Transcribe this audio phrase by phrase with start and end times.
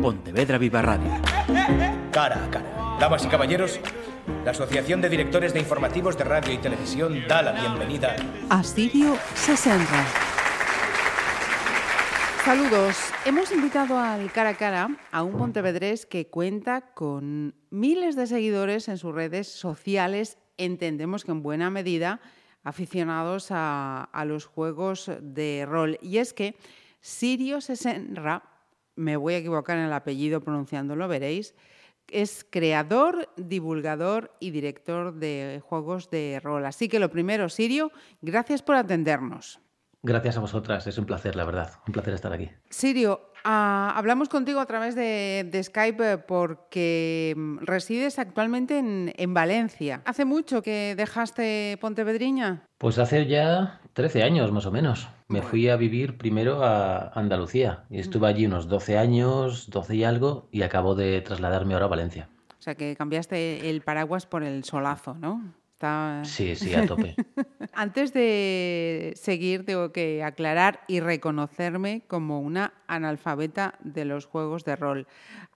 [0.00, 1.10] Pontevedra Viva Radio.
[2.10, 2.96] Cara a cara.
[2.98, 3.80] Damas y caballeros,
[4.44, 8.16] la Asociación de Directores de Informativos de Radio y Televisión da la bienvenida
[8.48, 9.84] a Sirio 60.
[12.44, 12.96] Saludos.
[13.26, 18.88] Hemos invitado al cara a cara a un pontevedrés que cuenta con miles de seguidores
[18.88, 22.20] en sus redes sociales, entendemos que en buena medida
[22.64, 25.98] aficionados a, los juegos de rol.
[26.02, 26.56] Y es que
[27.00, 28.42] Sirio Sesenra,
[29.00, 31.54] me voy a equivocar en el apellido pronunciándolo, veréis,
[32.08, 36.66] es creador, divulgador y director de juegos de rol.
[36.66, 39.60] Así que lo primero, Sirio, gracias por atendernos.
[40.02, 42.50] Gracias a vosotras, es un placer, la verdad, un placer estar aquí.
[42.70, 50.00] Sirio, ah, hablamos contigo a través de, Skype porque mm, resides actualmente en, Valencia.
[50.06, 52.66] ¿Hace mucho que dejaste Pontevedriña?
[52.78, 55.08] Pues hace ya 13 años más o menos.
[55.30, 60.04] Me fui a vivir primero a Andalucía y estuve allí unos 12 años, 12 y
[60.04, 62.28] algo, y acabo de trasladarme ahora a Valencia.
[62.58, 65.54] O sea que cambiaste el paraguas por el solazo, ¿no?
[66.24, 67.14] Sí, sí, a tope.
[67.72, 74.76] Antes de seguir, tengo que aclarar y reconocerme como una analfabeta de los juegos de
[74.76, 75.06] rol.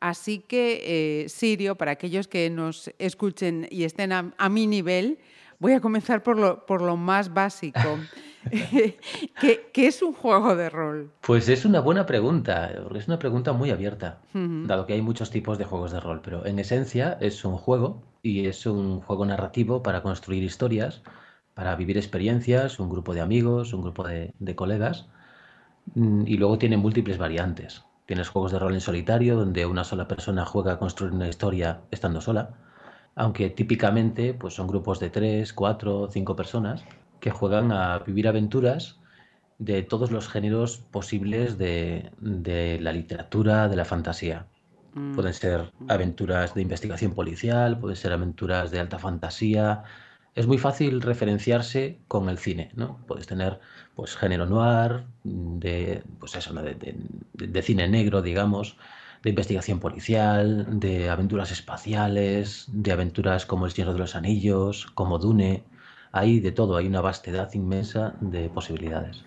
[0.00, 5.18] Así que, eh, Sirio, para aquellos que nos escuchen y estén a, mi nivel,
[5.58, 7.80] voy a comenzar por lo, por lo más básico.
[9.40, 11.12] ¿Qué, es un juego de rol?
[11.20, 15.58] Pues es una buena pregunta, es una pregunta muy abierta, dado que hay muchos tipos
[15.58, 19.82] de juegos de rol, pero en esencia es un juego y es un juego narrativo
[19.82, 21.02] para construir historias,
[21.54, 25.06] para vivir experiencias, un grupo de amigos, un grupo de, colegas,
[25.94, 27.84] mm, y luego tiene múltiples variantes.
[28.06, 31.80] Tienes juegos de rol en solitario, donde una sola persona juega a construir una historia
[31.90, 32.50] estando sola,
[33.14, 36.84] aunque típicamente pues son grupos de tres, cuatro, cinco personas
[37.25, 38.98] que juegan a vivir aventuras
[39.58, 42.11] de todos los géneros posibles de,
[42.83, 44.47] la literatura, de la fantasía.
[44.92, 45.14] Mm.
[45.14, 49.84] Pueden ser aventuras de investigación policial, pueden ser aventuras de alta fantasía.
[50.34, 52.98] Es muy fácil referenciarse con el cine, ¿no?
[53.07, 53.58] Puedes tener
[53.95, 58.77] pues género noir, de, pues eso, de, cine negro, digamos,
[59.23, 65.18] de investigación policial, de aventuras espaciales, de aventuras como El Señor de los Anillos, como
[65.18, 65.64] Dune
[66.14, 69.25] hay de todo, hay una vastedad inmensa de posibilidades.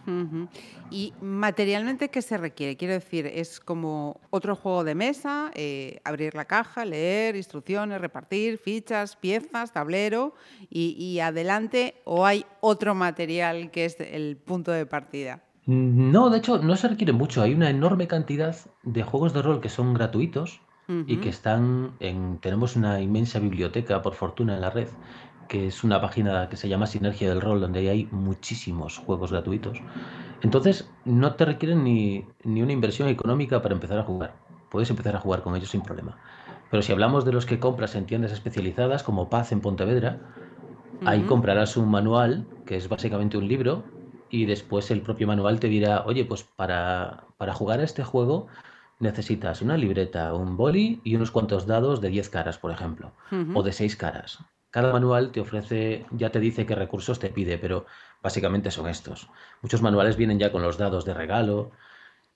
[0.90, 2.78] ¿Y materialmente qué se requiere?
[2.78, 5.52] Quiero decir, ¿es como otro juego de mesa?
[5.54, 10.34] Eh, abrir la caja, leer, instrucciones, repartir, fichas, piezas, tablero
[10.70, 15.44] y, adelante, o hay otro material que es el punto de partida?
[15.66, 17.42] No, de hecho, no se requiere mucho.
[17.42, 20.62] Hay una enorme cantidad de juegos de rol que son gratuitos
[21.06, 22.38] y que están en.
[22.38, 24.88] Tenemos una inmensa biblioteca, por fortuna, en la red,
[25.48, 29.80] que es una página que se llama Sinergia del Rol, donde hay muchísimos juegos gratuitos.
[30.42, 34.36] Entonces, no te requieren ni, una inversión económica para empezar a jugar.
[34.70, 36.18] Puedes empezar a jugar con ellos sin problema.
[36.70, 40.20] Pero si hablamos de los que compras en tiendas especializadas, como Paz en Pontevedra,
[41.06, 43.84] ahí comprarás un manual, que es básicamente un libro,
[44.30, 48.48] y después el propio manual te dirá, oye, pues para, para jugar a este juego
[49.00, 53.12] necesitas una libreta, un boli y unos cuantos dados de 10 caras, por ejemplo,
[53.54, 54.40] o de 6 caras.
[54.70, 57.86] Cada manual te ofrece, ya te dice qué recursos te pide, pero
[58.22, 59.30] básicamente son estos.
[59.62, 61.72] Muchos manuales vienen ya con los dados de regalo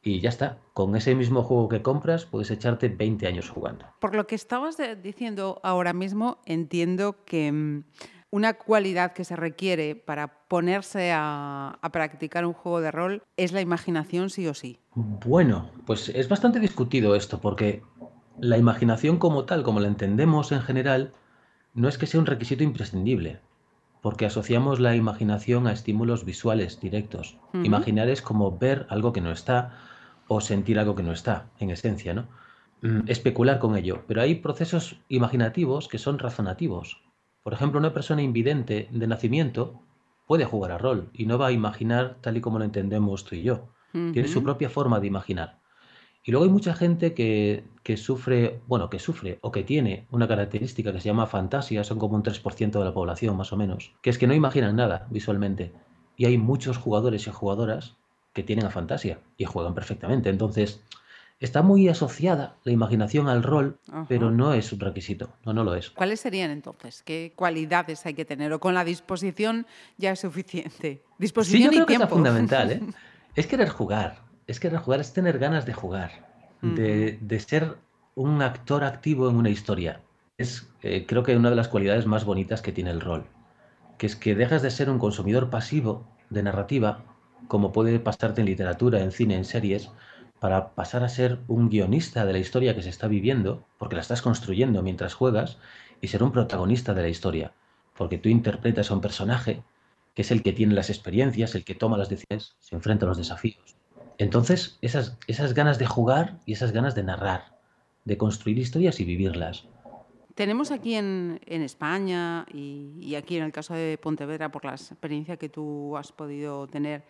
[0.02, 0.58] y ya está.
[0.74, 3.86] Con ese mismo juego que compras puedes echarte 20 años jugando.
[4.00, 7.84] Por lo que estabas diciendo ahora mismo, entiendo que mm,
[8.32, 13.52] una cualidad que se requiere para ponerse a, a, practicar un juego de rol es
[13.52, 14.80] la imaginación sí o sí.
[14.96, 17.84] Bueno, pues es bastante discutido esto, porque
[18.40, 21.14] la imaginación como tal, como la entendemos en general,
[21.74, 23.40] no es que sea un requisito imprescindible,
[24.02, 27.38] porque asociamos la imaginación a estímulos visuales directos.
[27.54, 29.78] Imaginar es como ver algo que no está
[30.28, 32.28] o sentir algo que no está, en esencia, ¿no?
[32.82, 37.04] Mm, especular con ello, pero hay procesos imaginativos que son razonativos.
[37.44, 39.82] Por ejemplo, una persona invidente de nacimiento
[40.28, 43.36] puede jugar a rol y no va a imaginar tal y como lo entendemos tú
[43.36, 43.70] y yo.
[43.92, 45.61] Tiene su propia forma de imaginar.
[46.24, 47.64] Y luego hay mucha gente que,
[47.98, 52.16] sufre, bueno, que sufre o que tiene una característica que se llama fantasía, son como
[52.16, 55.74] un 3% de la población más o menos, que es que no imaginan nada visualmente.
[56.16, 57.98] Y hay muchos jugadores y jugadoras
[58.34, 60.30] que tienen a fantasía y juegan perfectamente.
[60.30, 60.84] Entonces,
[61.40, 65.74] está muy asociada la imaginación al rol, pero no es un requisito, no, no lo
[65.74, 65.90] es.
[65.90, 67.02] ¿Cuáles serían entonces?
[67.02, 68.54] ¿Qué cualidades hay que tener?
[68.54, 69.66] ¿O con la disposición
[69.98, 71.02] ya es suficiente?
[71.18, 72.82] Disposición sí, yo creo que es fundamental, ¿eh?
[73.36, 76.12] Es querer jugar es que jugar es tener ganas de jugar,
[76.62, 77.78] de, ser
[78.16, 80.02] un actor activo en una historia.
[80.38, 83.24] Es eh, creo que una de las cualidades más bonitas que tiene el rol,
[83.98, 87.02] que es que dejas de ser un consumidor pasivo de narrativa,
[87.48, 89.90] como puede pasarte en literatura, en cine, en series,
[90.42, 94.02] para pasar a ser un guionista de la historia que se está viviendo, porque la
[94.02, 95.60] estás construyendo mientras juegas,
[96.02, 97.54] y ser un protagonista de la historia,
[97.98, 99.64] porque tú interpretas a un personaje
[100.14, 103.10] que es el que tiene las experiencias, el que toma las decisiones, se enfrenta a
[103.10, 103.78] los desafíos.
[104.18, 107.58] Entonces, esas, esas ganas de jugar y esas ganas de narrar,
[108.06, 109.66] de construir historias y vivirlas.
[110.36, 115.50] Tenemos aquí en, España y, aquí en el caso de Pontevedra, por la experiencia que
[115.50, 117.04] tú has podido tener,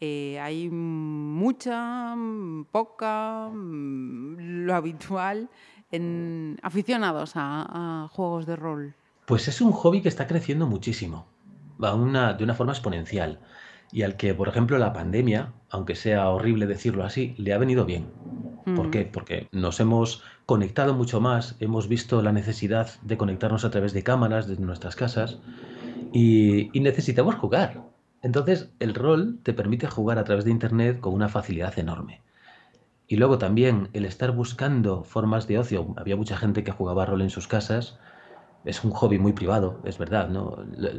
[0.00, 2.16] eh, hay mucha,
[2.72, 5.50] poca, lo habitual
[5.92, 8.94] en aficionados a, juegos de rol.
[9.26, 11.26] Pues es un hobby que está creciendo muchísimo,
[11.82, 13.40] va una, de una forma exponencial
[13.92, 17.84] y al que, por ejemplo, la pandemia, aunque sea horrible decirlo así, le ha venido
[17.84, 18.06] bien.
[18.76, 19.04] ¿Por qué?
[19.04, 24.02] Porque nos hemos conectado mucho más, hemos visto la necesidad de conectarnos a través de
[24.02, 25.38] cámaras desde nuestras casas
[26.12, 27.82] y, necesitamos jugar.
[28.22, 32.22] Entonces, el rol te permite jugar a través de Internet con una facilidad enorme.
[33.06, 35.92] Y luego también el estar buscando formas de ocio.
[35.96, 37.98] Había mucha gente que jugaba rol en sus casas.
[38.64, 40.56] Es un hobby muy privado, es verdad, ¿no?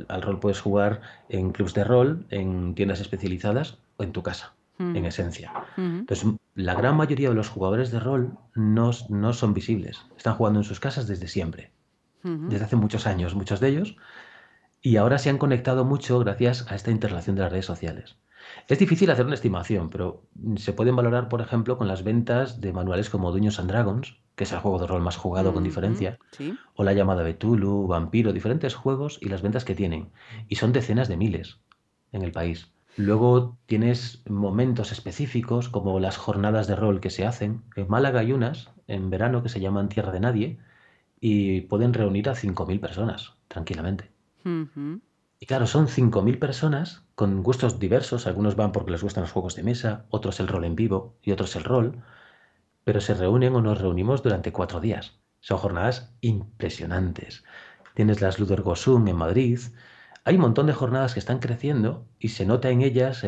[0.08, 4.56] Al rol puedes jugar en clubs de rol, en tiendas especializadas o en tu casa
[4.78, 5.54] en esencia.
[5.78, 10.06] Entonces, la gran mayoría de los jugadores de rol no, no, son visibles.
[10.18, 11.72] Están jugando en sus casas desde siempre.
[12.24, 13.98] Desde hace muchos años, muchos de ellos.
[14.82, 18.18] Y ahora se han conectado mucho gracias a esta interrelación de las redes sociales.
[18.68, 20.24] Es difícil hacer una estimación, pero
[20.58, 24.44] se pueden valorar, por ejemplo, con las ventas de manuales como Dungeons and Dragons, que
[24.44, 26.20] es el juego de rol más jugado con diferencia,
[26.76, 30.10] o la llamada Betulu, Vampiro, diferentes juegos y las ventas que tienen.
[30.50, 31.60] Y son decenas de miles
[32.12, 32.72] en el país.
[32.98, 37.64] Luego tienes momentos específicos como las jornadas de rol que se hacen.
[37.76, 40.60] En Málaga hay unas en verano que se llaman Tierra de Nadie
[41.20, 44.12] y pueden reunir a 5.000 personas tranquilamente.
[45.40, 48.28] Y claro, son 5.000 personas con gustos diversos.
[48.28, 51.32] Algunos van porque les gustan los juegos de mesa, otros el rol en vivo y
[51.32, 52.02] otros el rol.
[52.86, 55.20] Pero se reúnen o nos reunimos durante cuatro días.
[55.42, 57.44] Son jornadas impresionantes.
[57.94, 59.60] Tienes las Ludergosum en Madrid,
[60.28, 63.24] hay un montón de jornadas que están creciendo y se nota en ellas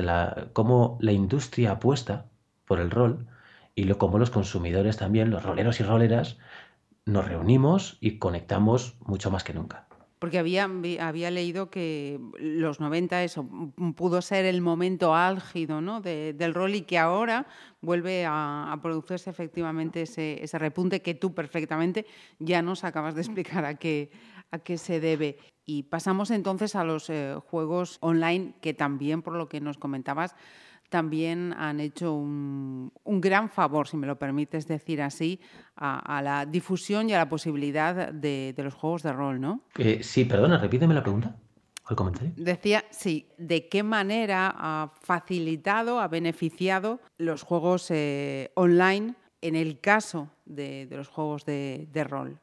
[0.53, 2.31] cómo la industria apuesta
[2.65, 3.27] por el rol
[3.75, 6.39] y lo, cómo los consumidores también, los roleros y roleras,
[7.05, 9.87] nos reunimos y conectamos mucho más que nunca.
[10.19, 10.69] Porque había,
[10.99, 13.47] había leído que los 90 eso
[13.95, 16.01] pudo ser el momento álgido ¿no?
[16.01, 17.45] del rol y que ahora
[17.81, 22.05] vuelve a, producirse efectivamente ese, ese, repunte que tú perfectamente
[22.39, 24.09] ya nos acabas de explicar a qué,
[24.51, 25.37] a qué se debe.
[25.65, 30.33] Y pasamos entonces a los eh, juegos online que también, por lo que nos comentabas,
[30.89, 35.39] también han hecho un, gran favor, si me lo permites decir así,
[35.75, 39.61] a, la difusión y a la posibilidad de, los juegos de rol, ¿no?
[39.77, 41.35] Eh, sí, perdona, repíteme la pregunta.
[41.89, 42.33] El comentario.
[42.35, 49.79] Decía, sí, ¿de qué manera ha facilitado, ha beneficiado los juegos eh, online en el
[49.79, 52.41] caso de, los juegos de rol?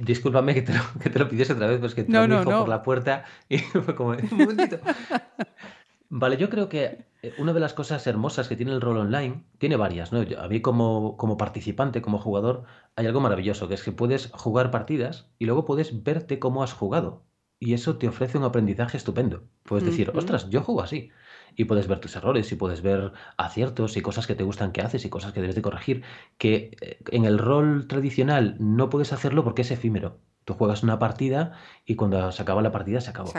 [0.00, 2.68] Discúlpame que te, lo, que te lo pidiese otra vez, pues que entró no, por
[2.68, 4.80] la puerta y fue como un momentito.
[6.08, 9.44] Vale, yo creo que eh, una de las cosas hermosas que tiene el rol online,
[9.58, 10.20] tiene varias, ¿no?
[10.20, 12.64] a mí como, como participante, como jugador,
[12.96, 16.72] hay algo maravilloso, que es que puedes jugar partidas y luego puedes verte cómo has
[16.72, 17.24] jugado.
[17.58, 19.48] Y eso te ofrece un aprendizaje estupendo.
[19.62, 21.10] Puedes decir, ostras, yo juego así
[21.56, 24.82] y puedes ver tus errores y puedes ver aciertos y cosas que te gustan que
[24.82, 26.02] haces y cosas que debes de corregir,
[26.36, 30.20] que eh, en el rol tradicional no puedes hacerlo porque es efímero.
[30.44, 31.52] Tú juegas una partida
[31.84, 33.30] y cuando se acaba la partida se acabó.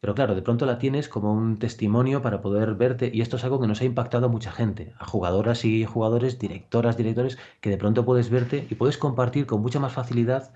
[0.00, 3.44] Pero claro, de pronto la tienes como un testimonio para poder verte y esto es
[3.44, 7.70] algo que nos ha impactado a mucha gente, a jugadoras y jugadores, directoras, directores, que
[7.70, 10.52] de pronto puedes verte y puedes compartir con mucha más facilidad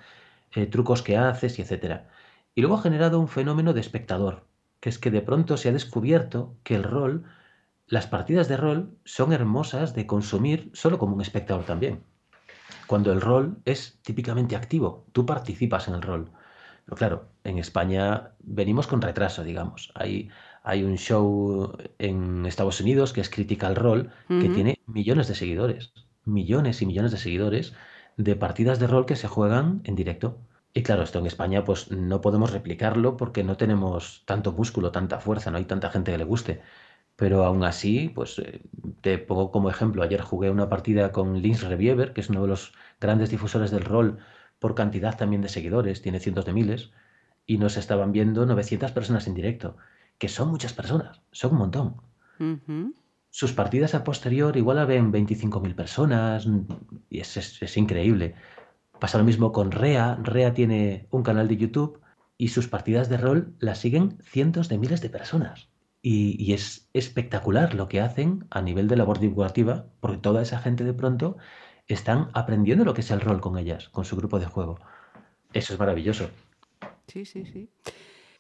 [0.53, 2.09] eh, trucos que haces y etcétera.
[2.55, 4.47] Y luego ha generado un fenómeno de espectador
[4.81, 7.25] que es que de pronto se ha descubierto que el rol,
[7.87, 12.05] las partidas de rol son hermosas de consumir solo como un espectador también.
[12.87, 16.31] Cuando el rol es típicamente activo, tú participas en el rol.
[16.85, 19.91] Pero claro, en España venimos con retraso, digamos.
[19.95, 20.31] Hay,
[20.63, 25.93] hay un show en Estados Unidos que es Critical Role, que tiene millones de seguidores,
[26.25, 27.75] millones y millones de seguidores
[28.17, 30.39] de partidas de rol que se juegan en directo.
[30.73, 35.21] Y claro, esto en España pues no podemos replicarlo porque no tenemos tanto músculo, tanta
[35.21, 36.63] fuerza, no hay tanta gente que le guste.
[37.17, 38.63] Pero aún así, pues eh,
[39.01, 42.49] te pongo como ejemplo, ayer jugué una partida con Lins Reviever, que es uno de
[42.49, 44.19] los grandes difusores del rol
[44.59, 46.91] por cantidad también de seguidores, tiene cientos de miles,
[47.47, 49.77] y nos estaban viendo 900 personas en directo,
[50.19, 51.97] que son muchas personas, son un montón.
[53.31, 56.47] Sus partidas a posterior igual la ven 25.000 personas,
[57.11, 58.35] y es, es increíble.
[58.99, 60.19] Pasa lo mismo con Rea.
[60.23, 62.01] Rea tiene un canal de YouTube
[62.39, 65.69] y sus partidas de rol las siguen cientos de miles de personas.
[66.09, 70.85] Y, es espectacular lo que hacen a nivel de labor divulgativa, porque toda esa gente
[70.85, 71.37] de pronto
[71.89, 74.79] están aprendiendo lo que es el rol con ellas, con su grupo de juego.
[75.53, 76.31] Eso es maravilloso.
[77.09, 77.69] Sí, sí, sí.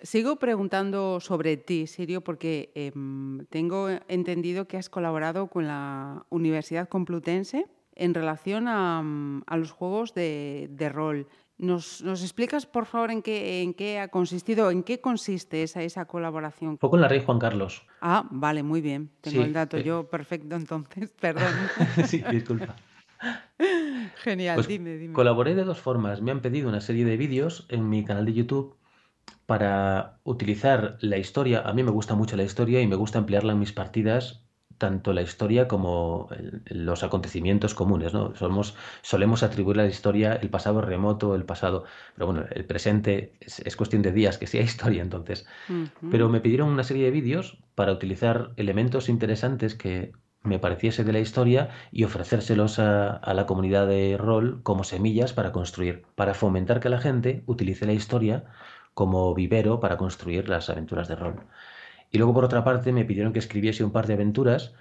[0.00, 6.88] Sigo preguntando sobre ti, Sirio, porque em, tengo entendido que has colaborado con la Universidad
[6.88, 11.26] Complutense en relación a, mm, los juegos de, rol.
[11.58, 16.04] ¿Nos, explicas, por favor, en qué, en qué ha consistido, en qué consiste esa, esa
[16.04, 16.76] colaboración?
[16.78, 17.86] Fue con la Rey Juan Carlos.
[18.02, 19.10] Ah, vale, muy bien.
[19.22, 19.82] Tengo el dato eh.
[19.82, 21.52] yo perfecto entonces, perdón.
[22.06, 22.76] sí, disculpa.
[24.16, 25.14] Genial, pues dime, dime.
[25.14, 26.20] Colaboré de dos formas.
[26.20, 28.76] Me han pedido una serie de vídeos en mi canal de YouTube
[29.46, 31.62] para utilizar la historia.
[31.62, 34.45] A mí me gusta mucho la historia y me gusta emplearla en mis partidas,
[34.78, 36.28] tanto la historia como
[36.66, 38.12] los acontecimientos comunes.
[38.12, 38.34] ¿no?
[38.34, 43.34] Somos, solemos atribuir a la historia el pasado remoto, el pasado, pero bueno, el presente
[43.40, 45.46] es, cuestión de días que sea historia entonces.
[46.10, 50.12] Pero me pidieron una serie de vídeos para utilizar elementos interesantes que
[50.46, 55.52] me pareciese de la historia y ofrecérselos a, la comunidad de rol como semillas para
[55.52, 58.44] construir, para fomentar que la gente utilice la historia
[58.94, 61.36] como vivero para construir las aventuras de rol.
[62.10, 64.74] Y luego, por otra parte, me pidieron que escribiese un par de aventuras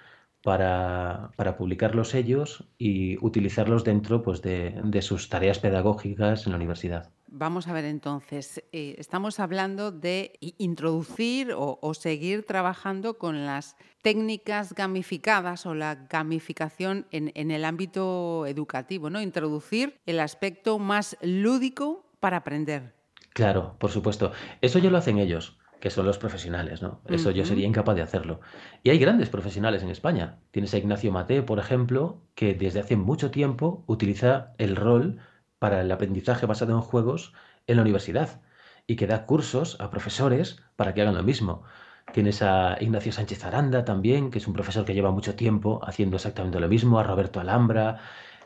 [0.46, 7.10] para, publicarlos ellos y utilizarlos dentro pues, de, sus tareas pedagógicas en la universidad.
[7.26, 14.72] Vamos a ver entonces, eh, estamos hablando de introducir o, seguir trabajando con las técnicas
[14.72, 19.20] gamificadas o la gamificación en, en, el ámbito educativo, ¿no?
[19.20, 22.94] Introducir el aspecto más lúdico para aprender.
[23.34, 24.30] Claro, por supuesto.
[24.60, 27.00] Eso ya lo hacen ellos que son los profesionales, ¿no?
[27.06, 28.40] Eso yo sería incapaz de hacerlo.
[28.82, 30.38] Y hay grandes profesionales en España.
[30.50, 35.18] Tienes a Ignacio Mate, por ejemplo, que desde hace mucho tiempo utiliza el rol
[35.58, 37.34] para el aprendizaje basado en juegos
[37.66, 38.40] en la universidad
[38.86, 41.64] y que da cursos a profesores para que hagan lo mismo.
[42.12, 46.16] Tienes a Ignacio Sánchez Aranda también, que es un profesor que lleva mucho tiempo haciendo
[46.16, 47.98] exactamente lo mismo, a Roberto Alhambra,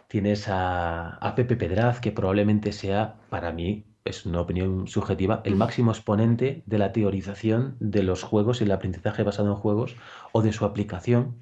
[0.09, 5.57] tienes a, a Pepe Pedraz, que probablemente sea, para mí, es una opinión subjetiva, el
[5.57, 9.97] máximo exponente de la teorización de los juegos y el aprendizaje basado en juegos
[10.33, 11.37] o de su aplicación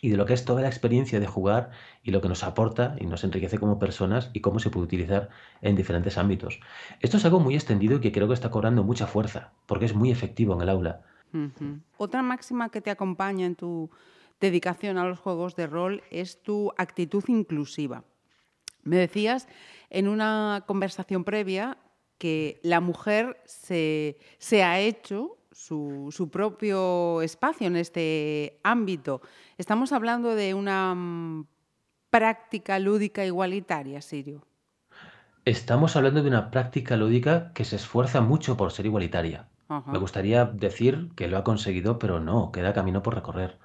[0.00, 1.70] y de lo que es toda la experiencia de jugar
[2.02, 5.28] y lo que nos aporta y nos enriquece como personas y cómo se puede utilizar
[5.60, 6.60] en diferentes ámbitos.
[7.00, 9.94] Esto es algo muy extendido y que creo que está cobrando mucha fuerza, porque es
[9.94, 11.02] muy efectivo en el aula.
[11.96, 13.90] Otra máxima que te acompaña en tu
[14.40, 18.04] dedicación a los juegos de rol es tu actitud inclusiva.
[18.82, 19.46] Me decías
[19.92, 21.76] en una conversación previa
[22.16, 24.16] que la mujer se,
[24.64, 29.20] ha hecho su, propio espacio en este ámbito.
[29.58, 31.46] Estamos hablando de una mm,
[32.08, 34.46] práctica lúdica igualitaria, Sirio.
[35.44, 39.48] Estamos hablando de una práctica lúdica que se esfuerza mucho por ser igualitaria.
[39.86, 43.58] Me gustaría decir que lo ha conseguido, pero no, queda camino por recorrer.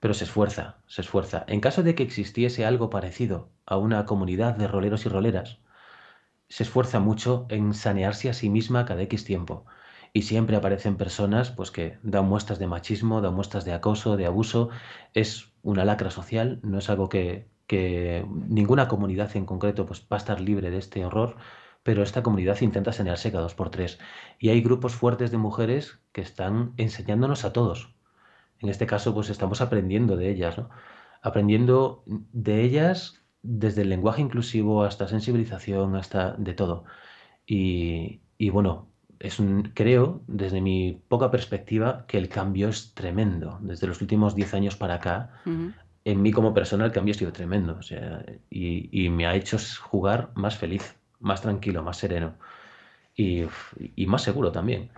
[0.00, 1.44] Pero se esfuerza, se esfuerza.
[1.48, 5.58] En caso de que existiese algo parecido a una comunidad de roleros y roleras,
[6.48, 9.66] se esfuerza mucho en sanearse a sí misma cada X tiempo.
[10.12, 14.26] Y siempre aparecen personas pues, que dan muestras de machismo, dan muestras de acoso, de
[14.26, 14.70] abuso.
[15.14, 17.48] Es una lacra social, no es algo que,
[18.48, 21.36] ninguna comunidad en concreto pues, va a estar libre de este horror,
[21.82, 23.98] pero esta comunidad intenta sanearse cada dos por tres.
[24.38, 27.94] Y hay grupos fuertes de mujeres que están enseñándonos a todos.
[28.60, 30.70] En este caso, pues estamos aprendiendo de ellas, ¿no?
[31.22, 36.84] Aprendiendo de ellas desde el lenguaje inclusivo hasta sensibilización, hasta de todo.
[37.46, 38.88] Y, bueno,
[39.20, 43.58] es un, creo, desde mi poca perspectiva, que el cambio es tremendo.
[43.62, 45.30] Desde los últimos 10 años para acá,
[46.04, 47.76] en mí como persona el cambio ha sido tremendo.
[47.78, 52.34] O sea, y, me ha hecho jugar más feliz, más tranquilo, más sereno
[53.14, 53.44] y,
[54.06, 54.90] más seguro también.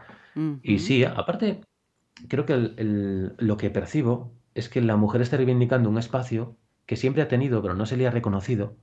[0.63, 1.61] Y sí, aparte,
[2.29, 2.73] creo que
[3.39, 6.57] lo que percibo es que la mujer está reivindicando un espacio
[6.89, 8.75] que siempre ha tenido, pero no se le ha reconocido,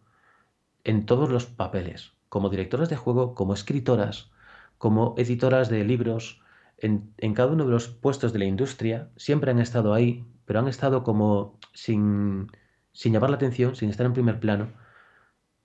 [0.83, 4.31] en todos los papeles, como directoras de juego, como escritoras,
[4.77, 6.39] como editoras de libros,
[6.77, 10.67] en, cada uno de los puestos de la industria, siempre han estado ahí, pero han
[10.67, 12.51] estado como sin,
[12.93, 14.71] sin llamar la atención, sin estar en primer plano,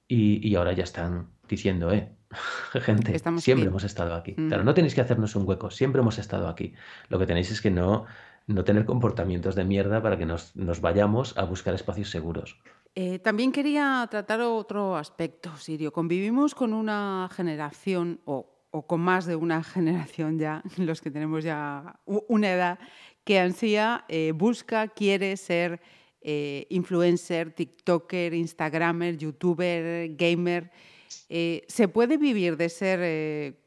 [0.09, 2.11] y, ahora ya están diciendo, eh,
[2.73, 4.35] gente, siempre hemos estado aquí.
[4.35, 4.49] Mm.
[4.49, 6.73] Claro, no tenéis que hacernos un hueco, siempre hemos estado aquí.
[7.11, 8.07] Lo que tenéis es que no,
[8.51, 12.59] no tener comportamientos de mierda para que nos, vayamos a buscar espacios seguros.
[12.95, 15.93] Eh, también quería tratar otro aspecto, Sirio.
[15.93, 18.47] Convivimos con una generación, o,
[18.87, 22.79] con más de una generación ya, los que tenemos ya una edad,
[23.25, 25.81] que ansía, eh, busca, quiere ser
[26.21, 30.71] eh, influencer, TikToker, Instagramer, YouTuber, gamer.
[31.29, 33.60] ¿Se puede vivir de ser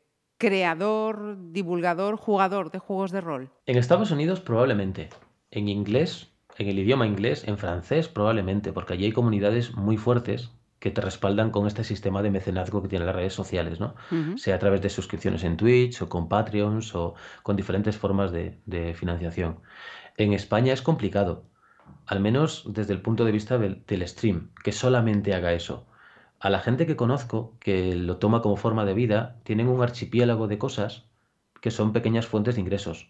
[0.43, 3.49] creador, divulgador, jugador de juegos de rol?
[3.65, 5.07] En Estados Unidos probablemente.
[5.51, 10.51] En inglés, en el idioma inglés, en francés probablemente, porque allí hay comunidades muy fuertes
[10.79, 13.95] que te respaldan con este sistema de mecenazgo que tienen las redes sociales, ¿no?
[14.35, 18.93] Sea a través de suscripciones en Twitch o con Patreons o con diferentes formas de,
[18.93, 19.59] financiación.
[20.17, 21.45] En España es complicado,
[22.05, 25.87] al menos desde el punto de vista del, stream, que solamente haga eso.
[26.43, 30.47] A la gente que conozco, que lo toma como forma de vida, tienen un archipiélago
[30.47, 31.05] de cosas
[31.61, 33.09] que son pequeñas fuentes de ingresos.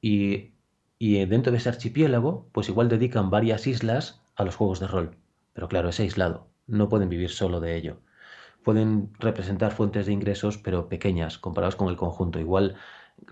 [0.00, 0.52] Y,
[0.98, 5.16] y dentro de ese archipiélago, pues igual dedican varias islas a los juegos de rol.
[5.54, 8.00] Pero claro, es aislado no pueden vivir solo de ello.
[8.62, 12.38] Pueden representar fuentes de ingresos, pero pequeñas, comparadas con el conjunto.
[12.38, 12.76] Igual,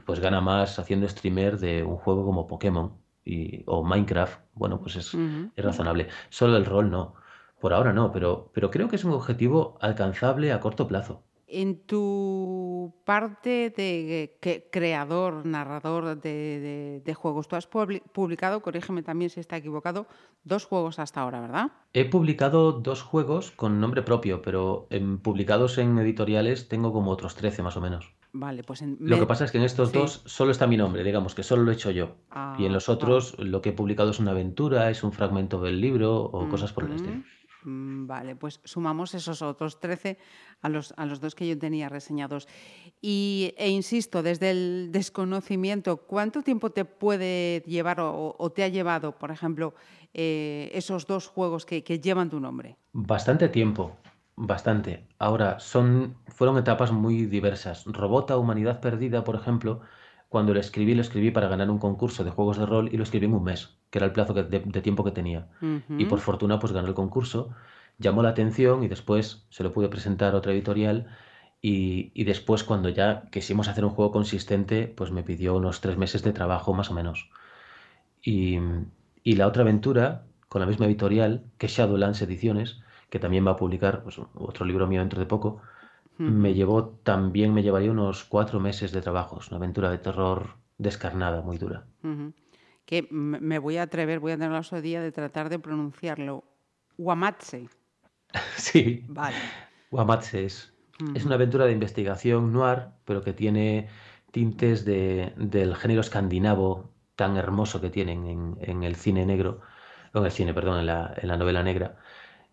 [0.05, 2.93] pues gana más haciendo streamer de un juego como Pokémon
[3.25, 4.41] y, o Minecraft.
[4.55, 5.15] Bueno, pues es,
[5.57, 6.09] es razonable.
[6.29, 7.15] Solo el rol no.
[7.63, 11.23] Por ahora no, pero, pero creo que es un objetivo alcanzable a corto plazo.
[11.47, 19.59] En tu parte de creador, narrador de, juegos, tú has publicado, corrígeme también si está
[19.59, 20.09] equivocado,
[20.43, 21.71] dos juegos hasta ahora, ¿verdad?
[21.93, 27.37] He publicado dos juegos con nombre propio, pero en, publicados en editoriales tengo como otros
[27.37, 28.13] 13 más o menos.
[28.33, 31.35] Vale, pues Lo que pasa es que en estos dos solo está mi nombre, digamos
[31.35, 32.17] que solo lo he hecho yo.
[32.59, 35.61] y en ah, los otros lo que he publicado es una aventura, es un fragmento
[35.61, 37.23] del libro o cosas por el estilo.
[37.65, 40.19] Mm, vale, pues sumamos esos otros 13
[40.61, 42.49] a los, a los dos que yo tenía reseñados.
[43.01, 49.13] Y, e insisto, desde el desconocimiento, ¿cuánto tiempo te puede llevar o, te ha llevado,
[49.13, 49.75] por ejemplo,
[50.15, 52.77] eh, esos dos juegos que, llevan tu nombre?
[52.93, 53.97] Bastante tiempo,
[54.37, 55.07] bastante.
[55.19, 57.85] Ahora, son, fueron etapas muy diversas.
[57.87, 59.81] Robota, Humanidad Perdida, por ejemplo,
[60.33, 63.03] cuando lo escribí, lo escribí para ganar un concurso de juegos de rol y lo
[63.03, 65.49] escribí en un mes, que era el plazo de, tiempo que tenía.
[65.99, 67.51] Y por fortuna, pues gané el concurso,
[67.99, 71.07] llamó la atención y después se lo pude presentar a otra editorial.
[71.61, 76.23] Y, después, cuando ya quisimos hacer un juego consistente, pues me pidió unos tres meses
[76.23, 77.29] de trabajo más o menos.
[78.23, 78.59] Y,
[79.25, 83.57] la otra aventura, con la misma editorial, que es Shadowlands Ediciones, que también va a
[83.57, 85.61] publicar pues, otro libro mío dentro de poco,
[86.19, 89.41] me llevó, también me llevaría unos cuatro meses de trabajo.
[89.41, 91.87] Es una aventura de terror descarnada, muy dura.
[92.85, 96.45] Que me voy a atrever, voy a tener la osadía de tratar de pronunciarlo.
[96.99, 97.69] Guamatse.
[98.57, 99.05] sí.
[99.09, 99.37] Vale.
[99.91, 100.73] Guamatse es.
[101.15, 103.89] Es una aventura de investigación noir, pero que tiene
[104.31, 109.61] tintes de, del género escandinavo tan hermoso que tienen en, el cine negro,
[110.15, 111.97] en el cine, perdón, en la, en la novela negra.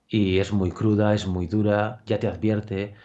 [0.08, 2.96] Y es muy cruda, es muy dura, ya te advierte,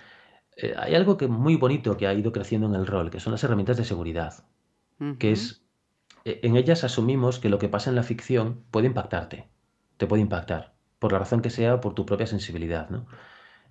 [0.56, 3.32] eh, hay algo que muy bonito que ha ido creciendo en el rol, que son
[3.32, 4.44] las herramientas de seguridad,
[5.18, 5.64] que es,
[6.24, 9.48] e, en ellas asumimos que lo que pasa en la ficción puede impactarte,
[9.96, 13.06] te puede impactar, por la razón que sea, por tu propia sensibilidad, ¿no?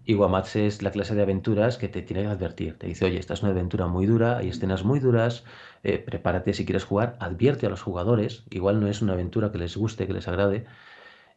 [0.05, 0.17] Y
[0.55, 2.77] es la clase de aventuras que te tiene que advertir.
[2.77, 5.45] Te dice, oye, esta es una aventura muy dura, hay escenas muy duras,
[5.83, 9.59] eh, prepárate si quieres jugar, advierte a los jugadores, igual no es una aventura que
[9.59, 10.65] les guste, que les agrade,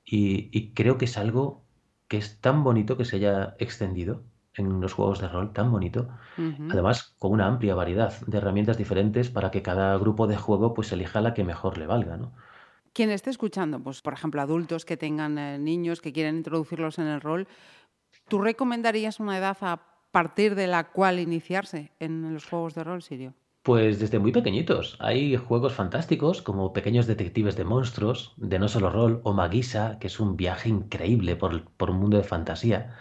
[0.04, 1.64] y creo que es algo
[2.08, 4.24] que es tan bonito que se haya extendido
[4.56, 6.08] en los juegos de rol tan bonito.
[6.70, 10.92] Además, con una amplia variedad de herramientas diferentes para que cada grupo de juego pues
[10.92, 12.32] elija la que mejor le valga, ¿no?
[12.92, 17.06] Quien esté escuchando, pues por ejemplo, adultos que tengan eh, niños que quieren introducirlos en
[17.06, 17.46] el rol,
[18.28, 23.02] ¿tú recomendarías una edad a partir de la cual iniciarse en los juegos de rol,
[23.02, 23.34] Sirio?
[23.66, 24.94] Pues desde muy pequeñitos.
[25.00, 30.06] Hay juegos fantásticos como Pequeños Detectives de Monstruos, de No Solo Rol, o Magisa, que
[30.06, 32.94] es un viaje increíble por, un mundo de fantasía.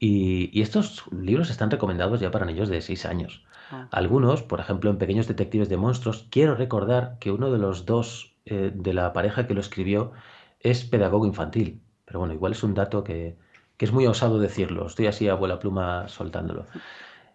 [0.00, 3.44] y, estos libros están recomendados ya para niños de 6 años.
[3.70, 3.86] Ah.
[3.92, 8.34] Algunos, por ejemplo, en Pequeños Detectives de Monstruos, quiero recordar que uno de los dos
[8.44, 10.10] eh, de la pareja que lo escribió
[10.58, 11.80] es pedagogo infantil.
[12.06, 13.36] Pero bueno, igual es un dato que,
[13.76, 14.84] que es muy osado decirlo.
[14.84, 16.66] Estoy así a vuela pluma soltándolo.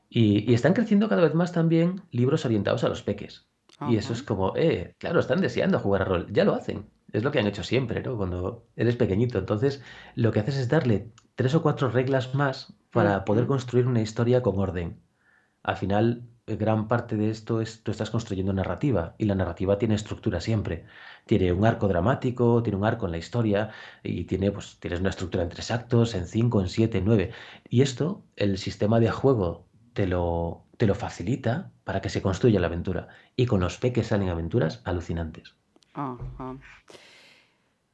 [0.09, 3.47] Y, están creciendo cada vez más también libros orientados a los peques.
[3.89, 6.27] Y eso es como, eh, claro, están deseando jugar a rol.
[6.31, 6.89] Ya lo hacen.
[7.11, 8.17] Es lo que han hecho siempre, ¿no?
[8.17, 9.37] Cuando eres pequeñito.
[9.37, 9.83] Entonces,
[10.15, 14.41] lo que haces es darle tres o cuatro reglas más para poder construir una historia
[14.41, 14.99] con orden.
[15.61, 19.95] Al final, gran parte de esto es tú estás construyendo narrativa y la narrativa tiene
[19.95, 20.85] estructura siempre.
[21.25, 25.09] Tiene un arco dramático, tiene un arco en la historia y tiene pues tienes una
[25.09, 27.31] estructura en tres actos, en cinco, en siete, en nueve.
[27.69, 29.66] Y esto, el sistema de juego
[29.97, 33.07] te lo, te lo facilita para que se construya la aventura.
[33.35, 35.55] Y con los peques salen aventuras alucinantes.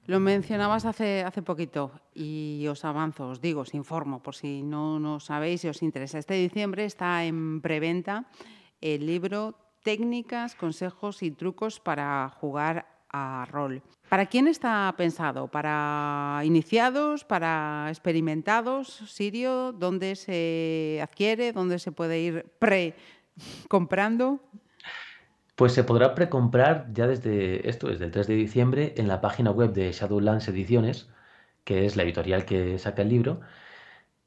[0.05, 4.99] Lo mencionabas hace, hace poquito y os avanzo, os digo, os informo, por si no,
[4.99, 6.19] no sabéis y os interesa.
[6.19, 8.25] Este diciembre está en preventa
[8.81, 13.82] el libro Técnicas, consejos y trucos para jugar a rol.
[14.10, 15.47] ¿Para quién está pensado?
[15.47, 17.23] ¿Para iniciados?
[17.23, 19.04] ¿Para experimentados?
[19.08, 19.71] ¿Sirio?
[19.71, 21.54] ¿Dónde se adquiere?
[21.54, 22.95] ¿Dónde se puede ir pre
[23.67, 24.39] ¿Comprando?
[25.56, 29.52] Pues se podrá precomprar ya desde esto, desde el 3 de diciembre, en la página
[29.52, 31.10] web de Shadowlands Ediciones,
[31.63, 33.41] que es la editorial que saca el libro,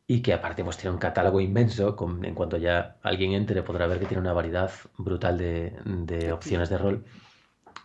[0.07, 3.99] y que aparte pues tiene un catálogo inmenso, en cuanto ya alguien entre podrá ver
[3.99, 7.05] que tiene una variedad brutal de, opciones de rol.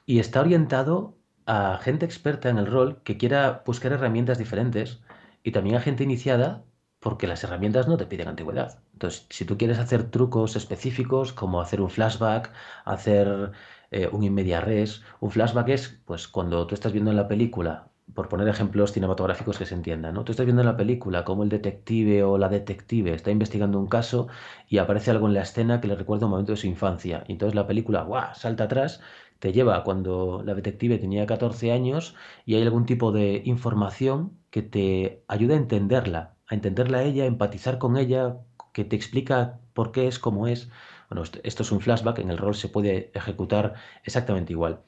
[0.05, 5.01] Y está orientado a gente experta en el rol que quiera buscar herramientas diferentes
[5.43, 6.65] y también a gente iniciada
[6.99, 8.83] porque las herramientas no te piden antigüedad.
[8.93, 12.51] Entonces, si tú quieres hacer trucos específicos como hacer un flashback,
[12.85, 13.51] hacer
[13.91, 17.27] eh, un in media res, un flashback es pues cuando tú estás viendo en la
[17.27, 20.23] película por poner ejemplos cinematográficos que se entiendan, ¿no?
[20.25, 23.87] Tú estás viendo en la película cómo el detective o la detective está investigando un
[23.87, 24.27] caso
[24.67, 27.23] y aparece algo en la escena que le recuerda un momento de su infancia.
[27.27, 29.01] Y entonces la película, ¡guau!, salta atrás,
[29.41, 34.61] te lleva cuando la detective tenía 14 años y hay algún tipo de información que
[34.61, 38.37] te ayuda a entenderla, a entenderla a ella, a empatizar con ella,
[38.71, 40.69] que te explica por qué es como es.
[41.09, 43.73] Bueno, esto es un flashback, en el rol se puede ejecutar
[44.03, 44.81] exactamente igual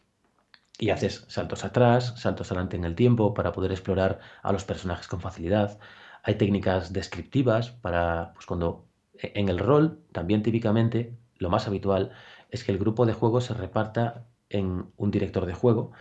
[0.77, 5.07] y haces saltos atrás, saltos adelante en el tiempo para poder explorar a los personajes
[5.07, 5.79] con facilidad.
[6.21, 8.85] Hay técnicas descriptivas para, pues cuando
[9.17, 12.11] e, en el rol, también típicamente, lo más habitual
[12.51, 15.91] es que el grupo de juego se reparta en un director de juego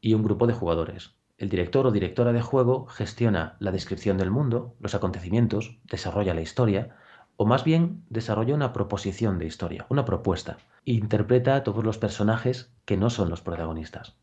[0.00, 1.14] y un grupo de jugadores.
[1.36, 6.42] El director o directora de juego gestiona la descripción del mundo, los acontecimientos, desarrolla la
[6.42, 6.96] historia,
[7.36, 10.58] o más bien desarrolla una proposición de historia, una propuesta.
[10.84, 14.16] Interpreta a todos los personajes que no son los protagonistas.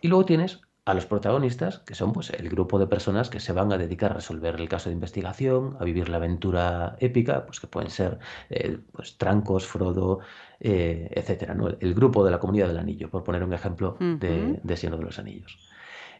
[0.00, 3.52] Y luego tienes a los protagonistas, que son pues, el grupo de personas que se
[3.52, 7.58] van a dedicar a resolver el caso de investigación, a vivir la aventura épica, pues
[7.58, 8.20] que pueden ser
[8.50, 10.20] eh, pues, Trancos, Frodo,
[10.60, 11.68] eh, etcétera, ¿no?
[11.68, 15.04] El grupo de la comunidad del anillo, por poner un ejemplo de, de Siendo de
[15.04, 15.58] los Anillos.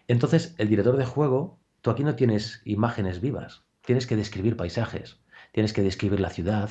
[0.09, 5.21] Entonces, el director de juego, tú aquí no tienes imágenes vivas, tienes que describir paisajes,
[5.53, 6.71] tienes que describir la ciudad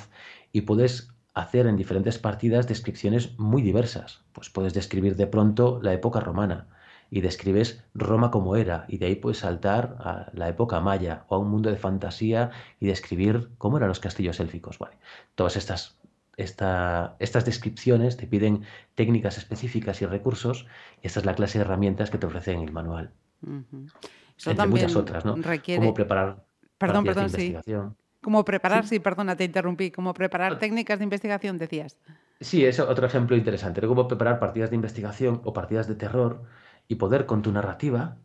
[0.52, 4.26] y puedes hacer en diferentes partidas descripciones muy diversas.
[4.34, 6.75] Pues puedes describir de pronto la época romana
[7.10, 11.36] y describes Roma como era y de ahí puedes saltar a la época maya o
[11.36, 14.80] a un mundo de fantasía y describir cómo eran los castillos élficos.
[14.80, 14.98] Vale.
[15.36, 15.98] Todas estas,
[16.38, 18.64] estas descripciones te piden
[18.96, 20.68] técnicas específicas y recursos
[21.02, 23.12] y esta es la clase de herramientas que te ofrece en el manual.
[24.46, 25.36] Entre muchas otras, ¿no?
[25.36, 25.82] Requiere...
[25.82, 26.44] Cómo preparar
[26.78, 27.96] perdón, perdón, de investigación.
[28.22, 29.00] Como preparar, sí.
[29.00, 32.00] perdona, te interrumpí, como preparar técnicas de investigación, decías.
[32.42, 36.44] Sí, es otro ejemplo interesante, cómo preparar partidas de investigación o partidas de terror
[36.88, 38.18] y poder con tu narrativa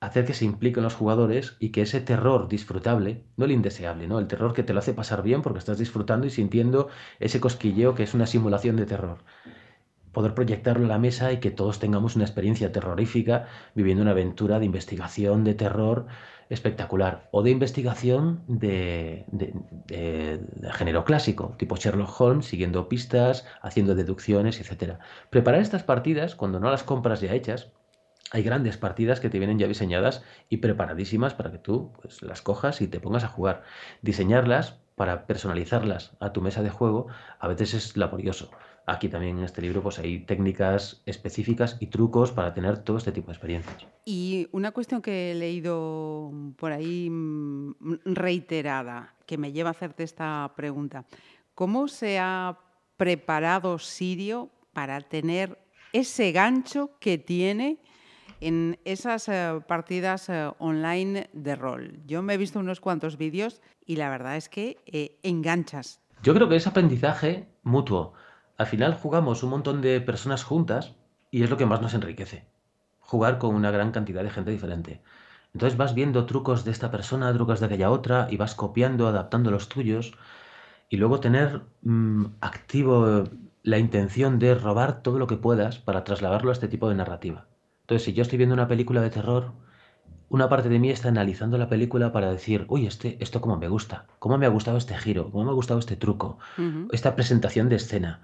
[0.00, 4.18] hacer que se impliquen los jugadores y que ese terror disfrutable, no el indeseable, ¿no?
[4.18, 7.94] El terror que te lo hace pasar bien porque estás disfrutando y sintiendo ese cosquilleo
[7.94, 9.18] que es una simulación de terror.
[10.12, 14.58] Poder proyectarlo en la mesa y que todos tengamos una experiencia terrorífica viviendo una aventura
[14.58, 16.06] de investigación, de terror,
[16.48, 19.26] espectacular o de investigación de,
[20.72, 24.94] género clásico, tipo Sherlock Holmes, siguiendo pistas, haciendo deducciones, etc.
[25.30, 27.72] Preparar estas partidas, cuando no las compras ya hechas,
[28.30, 32.42] hay grandes partidas que te vienen ya diseñadas y preparadísimas para que tú pues, las
[32.42, 33.62] cojas y te pongas a jugar.
[34.02, 37.06] Diseñarlas para personalizarlas a tu mesa de juego
[37.38, 38.50] a veces es laborioso.
[38.86, 43.12] Aquí también en este libro pues hay técnicas específicas y trucos para tener todo este
[43.12, 43.86] tipo de experiencias.
[44.04, 47.74] Y una cuestión que he leído por ahí mm,
[48.06, 51.04] reiterada, que me lleva a hacerte esta pregunta.
[51.54, 52.58] ¿Cómo se ha
[52.96, 55.58] preparado Sirio para tener
[55.92, 57.78] ese gancho que tiene
[58.40, 62.00] en esas eh, partidas eh, online de rol?
[62.06, 66.00] Yo me he visto unos cuantos vídeos y la verdad es que eh, enganchas.
[66.22, 68.14] Yo creo que es aprendizaje mutuo
[68.58, 70.96] al final jugamos un montón de personas juntas
[71.30, 72.44] y es lo que más nos enriquece.
[72.98, 75.00] Jugar con una gran cantidad de gente diferente.
[75.54, 79.52] Entonces vas viendo trucos de esta persona, trucos de aquella otra y vas copiando, adaptando
[79.52, 80.12] los tuyos
[80.88, 83.24] y luego tener mm, activo
[83.62, 87.46] la intención de robar todo lo que puedas para trasladarlo a este tipo de narrativa.
[87.88, 89.52] Entonces, si yo estoy viendo una película de terror,
[90.28, 93.68] una parte de mí está analizando la película para decir, uy, este, esto cómo me
[93.68, 96.38] gusta, cómo me ha gustado este giro, cómo me ha gustado este truco,
[96.92, 98.20] esta presentación de escena.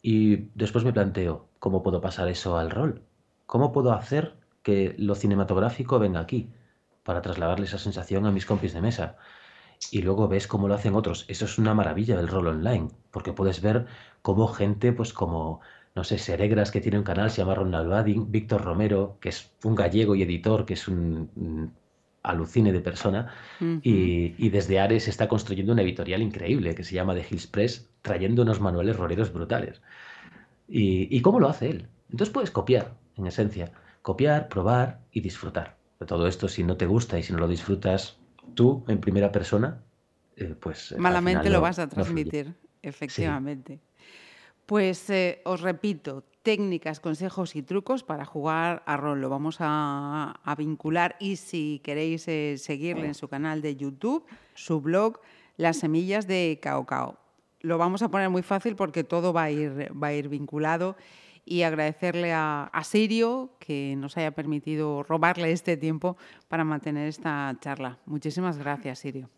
[0.00, 3.02] Y después me planteo, ¿cómo puedo pasar eso al rol?
[3.44, 6.50] ¿Cómo puedo hacer que lo cinematográfico venga aquí
[7.02, 9.18] para trasladarle esa sensación a mis compis de mesa?
[9.90, 11.26] Y luego ves cómo lo hacen otros.
[11.28, 13.84] Eso es una maravilla del rol online, porque puedes ver
[14.22, 15.60] cómo gente, pues como,
[15.94, 19.50] no sé, Seregras, que tiene un canal, se llama Ronald Badin, Víctor Romero, que es
[19.64, 21.72] un gallego y editor, que es un
[22.22, 27.14] alucine de persona, y, y, desde Ares está construyendo una editorial increíble que se llama
[27.14, 29.82] The Hills Press, trayendo unos manuales roleros brutales.
[30.68, 31.88] ¿Y, cómo lo hace él?
[32.10, 33.72] Entonces puedes copiar, en esencia.
[34.00, 35.76] Copiar, probar y disfrutar.
[36.00, 38.16] De todo esto, si no te gusta y si no lo disfrutas
[38.54, 39.82] tú en primera persona,
[40.36, 40.94] eh, pues...
[40.98, 42.54] Malamente lo vas a transmitir.
[42.82, 43.80] efectivamente.
[44.66, 49.20] Pues eh, os repito, técnicas, consejos y trucos para jugar a rol.
[49.20, 54.80] Lo vamos a, vincular y si queréis eh, seguirle en su canal de YouTube, su
[54.80, 55.20] blog,
[55.56, 57.18] Las Semillas de Cao Cao.
[57.60, 60.96] Lo vamos a poner muy fácil porque todo va a ir, va a ir vinculado
[61.44, 66.16] y agradecerle a, Sirio que nos haya permitido robarle este tiempo
[66.48, 67.98] para mantener esta charla.
[68.06, 69.30] Muchísimas gracias, Sirio.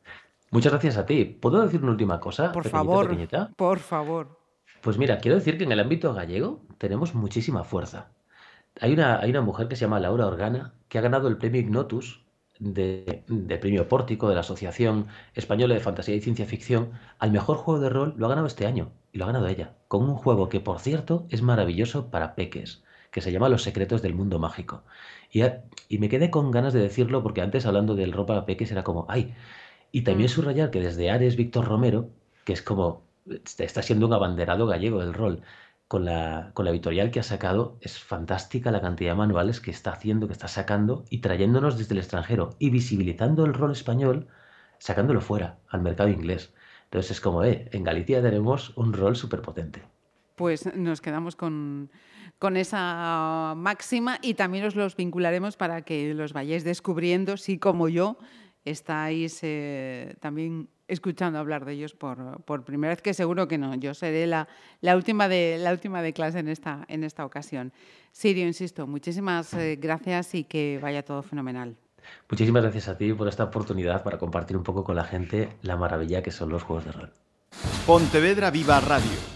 [0.51, 1.25] Muchas gracias a ti.
[1.25, 2.53] ¿Puedo decir una última cosa?
[2.53, 3.17] Por favor,
[3.57, 4.44] por favor.
[4.85, 8.11] Pues mira, quiero decir que en el ámbito gallego tenemos muchísima fuerza.
[8.83, 11.63] Hay una, hay una mujer que se llama Laura Organa que ha ganado el premio
[11.63, 12.27] Ignotus
[12.59, 13.25] de,
[13.63, 17.89] premio Pórtico de la Asociación Española de Fantasía y Ciencia Ficción al mejor juego de
[17.89, 18.13] rol.
[18.19, 20.79] Lo ha ganado este año y lo ha ganado ella, con un juego que, por
[20.81, 24.85] cierto, es maravilloso para peques, que se llama Los Secretos del Mundo Mágico.
[25.33, 25.45] Y,
[25.89, 29.07] y me quedé con ganas de decirlo porque antes hablando del ropa peques era como,
[29.09, 29.35] ay.
[29.93, 30.35] Y también mm.
[30.35, 32.11] subrayar que desde Ares Víctor Romero,
[32.45, 35.43] que es como está siendo un abanderado gallego del rol.
[35.87, 39.71] Con la, con la editorial que ha sacado, es fantástica la cantidad de manuales que
[39.71, 44.27] está haciendo, que está sacando y trayéndonos desde el extranjero y visibilizando el rol español,
[44.79, 46.55] sacándolo fuera, al mercado inglés.
[46.85, 49.83] Entonces es como, eh, en Galicia tenemos un rol súper potente.
[50.37, 51.91] Pues nos quedamos con,
[52.39, 57.89] con esa máxima y también os los vincularemos para que los vayáis descubriendo, si como
[57.89, 58.17] yo
[58.65, 63.75] estáis eh, también escuchando hablar de ellos por, por, primera vez, que seguro que no.
[63.75, 64.49] Yo seré la,
[64.81, 67.73] la, última, de, la última de clase en esta, en esta ocasión.
[68.13, 71.77] Sirio, insisto, muchísimas eh, gracias y que vaya todo fenomenal.
[72.31, 75.77] Muchísimas gracias a ti por esta oportunidad para compartir un poco con la gente la
[75.77, 77.13] maravilla que son los juegos de rol.
[77.87, 79.35] Pontevedra Viva Radio.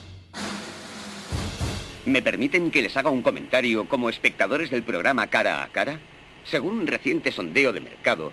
[2.07, 6.01] ¿Me permiten que les haga un comentario como espectadores del programa Cara a Cara?
[6.45, 8.33] Según un reciente sondeo de mercado,